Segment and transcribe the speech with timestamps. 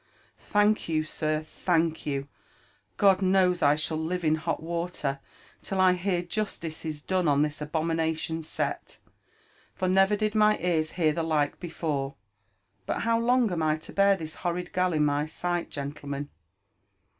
[0.35, 2.27] "Thank you, sir, thank you!
[2.97, 5.19] God knows, I shall live iirhot water
[5.61, 8.97] till I hear justice is done on this abomination set;
[9.75, 12.15] for never did my ears hear the like before.
[12.87, 16.31] But how long am I to bear this horrid gal in my sight, gentlemen